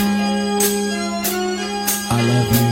[0.00, 0.04] I
[2.22, 2.67] love you.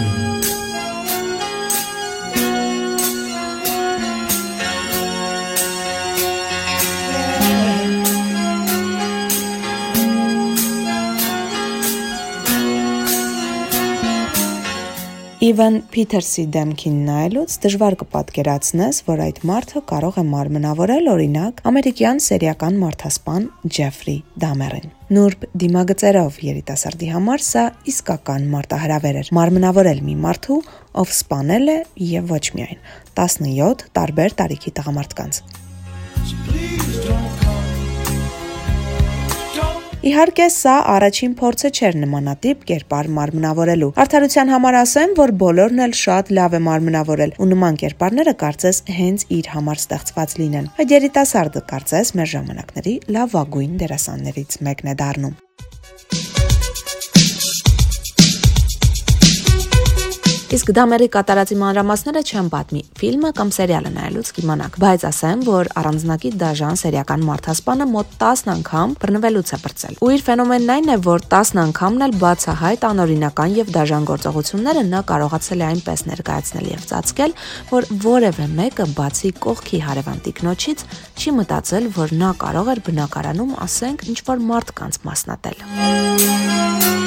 [15.37, 22.79] Իվան Փիթերսի դեմքին նայելուց դժվար կպատկերացնես, որ այդ մարդը կարող է մարմնավորել օրինակ ամերիկյան սերիական
[22.81, 23.45] մարդասպան
[23.77, 24.15] Ջեֆրի
[24.47, 30.59] Դամերին։ Նուրբ դիմագծերով երիտասարդի համար սա իսկական մարտահրավեր էր։ Մարմնավորել մի մարդու,
[31.05, 31.77] ով սպանել է
[32.17, 32.81] եւ ոչ միայն
[33.21, 35.43] 17 տարբեր տարիքի տղամարդկանց։
[40.05, 46.33] Իհարկե, սա առաջին փորձը չէր նմանատիպ կերպար մարմնավորելու։ Արդարության համար ասեմ, որ բոլորն էլ շատ
[46.37, 52.13] լավ է մարմնավորել, ու նման կերպարները կարծես հենց իր համար ստեղծված լինեն։ Այդ երիտասարդը կարծես
[52.21, 55.35] մեր ժամանակների լավագույն դերասաններից մեկն է դառնում։
[60.57, 66.31] Իսկ դամերի կատարածի մանրամասները չեմ պատմի։ Ֆիլմը կամ սերիալը նայելուց կիմանաք, բայց ասեմ, որ առանձնակի
[66.41, 71.27] դաժան սերիական մարդասպանը մոտ 10 անգամ բռնվելուց է բրծել։ Ու իր ֆենոմենն այն է, որ
[71.37, 77.37] 10 անգամն էլ բացահայտ անօրինական եւ դաժան գործողությունները նա կարողացել է այնպես ներկայացնել եւ ծածկել,
[77.77, 80.87] որ որևէ մեկը բացի կողքի հարևան տիկնոջից
[81.21, 87.06] չի մտածել, որ նա կարող էր բնակարանում, ասենք, ինչ որ մարդկանց մասնատել։ Here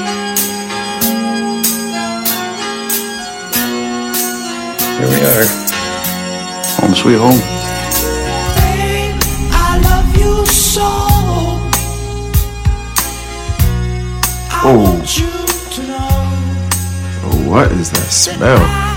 [5.09, 5.45] we are.
[6.79, 7.39] Home sweet home.
[8.55, 9.17] Babe,
[9.51, 10.87] I love you so.
[14.51, 15.01] I Oh.
[15.17, 15.29] you
[17.21, 18.88] Oh, what is that smell?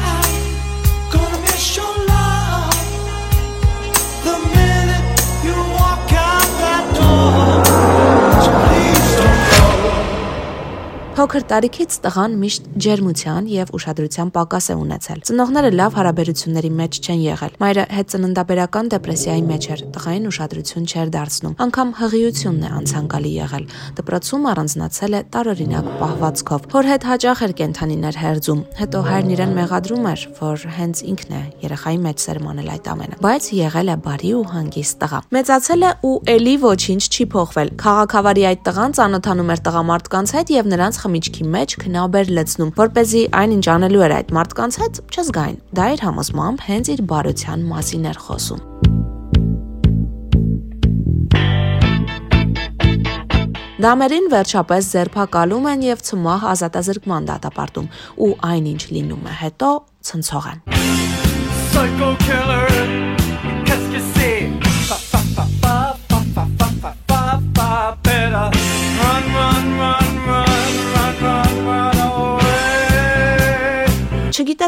[11.23, 17.20] Փոքր տարիքից տղան միշտ ջերմության եւ ուշադրության պակաս է ունեցել։ Ծնողները լավ հարաբերությունների մեջ չեն
[17.23, 23.64] եղել։ Մայրը հետծննդաբերական դեպրեսիայի մեջ էր, տղային ուշադրություն չէր դարձնում։ Անկամ հղիությունն է անցանկալի եղել։
[24.02, 30.11] Դպրոցում առանձնացել է տարօրինակ պահվածքով։ Հոր հետ հաճախ էր կենթանիներ հերձում։ Հետո հայրն իրեն մեղադրում
[30.11, 34.45] էր, որ հենց ինքն է երեխայի մեջ սերմանել այդ ամենը։ Բայց եղել է բարի ու
[34.52, 40.33] հանգիստ տղա։ Մեծացել է ու ելի ոչինչ չի փոխվել։ Խաղակավարի այդ տղան ծանոթանում էր տղամարդկանց
[40.33, 44.77] հետ եւ նրանց խմիչքի մեջ քնաբեր լցնում, որ เป զի այնինչ անելու էր այդ մարդկանց
[44.80, 48.61] հետ, չզգային։ Դա իր համոզմամբ հենց իր բարության մասին էր խոսում։
[53.83, 57.89] Դամերին վերջապես ձերբակալում են եւ ցմահ ազատազրկման դատապարտում,
[58.24, 59.70] ու այնինչ լինում է հետո
[60.06, 60.55] ցնցող է։
[61.73, 62.68] Psycho killer,
[63.67, 64.32] qu'est-ce que c'est?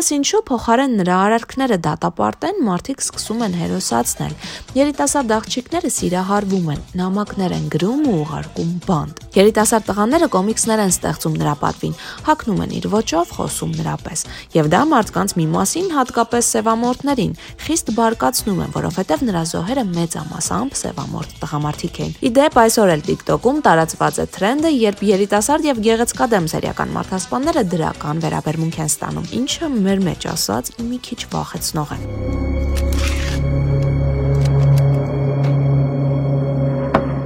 [0.05, 4.33] Չգիտես ինչու փոխարեն նրա արարքները դատապարտեն, մարդիկ սկսում են հերոսացնել։
[4.77, 11.39] Երիտասարդ աղջիկները սիրահարվում են, նամակներ են գրում ու ուղարկում բանդ։ Երիտասարդ տղաները կոմիքսներ են ստեղծում
[11.41, 11.95] նրա պատվին,
[12.29, 14.21] հակնում են իր ոճով, խոսում նրա պես։
[14.55, 17.33] Եվ դա մարդկանց մի մասին, հատկապես սևամորտներին,
[17.65, 24.21] խիստ բարկացնում են, որովհետև նրա զոհերը մեծամասամբ սևամորտ տղամարդիկ էին։ Իդեպ այսօր էլ TikTok-ում տարածված
[24.21, 30.27] է թրենդը, երբ երիտասարդ եւ գեղեցկադեմ սերիական մարդասպանները դրական վերաբերմունք են ստանում, ինչը մեր մեջ
[30.35, 32.84] ասած մի քիչ վախեցնող է։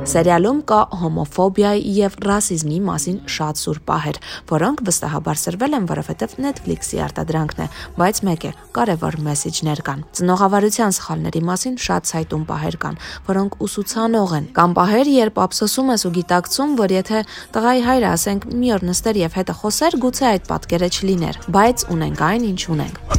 [0.09, 7.03] Սերիալում կա հոմոֆոբիայի եւ ռասիզմի մասին շատ սուր պահեր, որոնք վստահաբար սրվել են, որովհետեւ Netflix-ի
[7.05, 7.67] արտադրանքն է,
[8.01, 12.99] բայց մեկ է, կարևոր մեսեջներ կան։ Ծնողավարության սխալների մասին շատ ցայտուն պահեր կան,
[13.29, 18.51] որոնք ուսուցանող են։ Կամ պահեր, երբ ափսոսում ես ու գիտակցում, որ եթե տղայի հայրը, ասենք,
[18.65, 23.18] մի օր նստեր եւ հետը խոսեր, գուցե այդ պատկերը չլիներ, բայց ունենք այն, ինչ ունենք։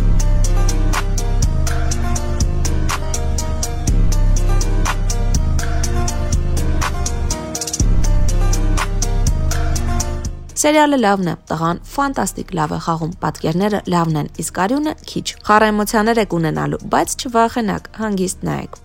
[10.59, 15.67] Սերիալը լավն է, տղան ֆանտաստիկ լավ է խաղում, պատկերները լավն են, իսկ արյունը քիչ։ Խառ
[15.69, 18.79] էմոցիաներ եք ունենալու, բայց չվախենակ, հանգիստ նայեք։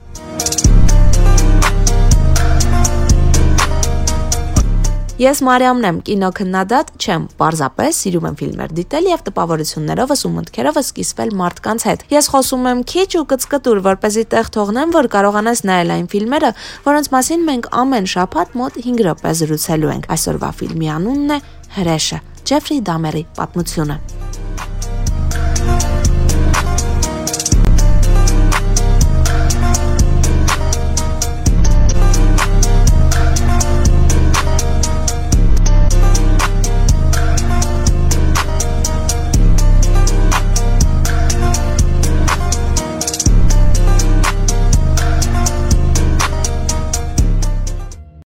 [5.15, 11.31] Ես Մարիամն եմ, կինոքննադատ չեմ, պարզապես սիրում եմ ֆիլմեր դիտել եւ տպավորություններովս ու մտքերովս կիսվել
[11.39, 15.65] մարդկանց հետ։ Ես խոսում եմ քիչ ու կծկտուր, որ เป զի տեղ թողնեմ, որ կարողանաս
[15.71, 16.53] նայել այն ֆիլմերը,
[16.91, 21.41] որոնց մասին մենք ամեն շաբաթ մոտ 5 րոպե զրուցելու ենք։ Այսօրվա ֆիլմի անունն է
[21.79, 24.24] Հրեշը։ Ջեֆրի Դամերի պատմությունը։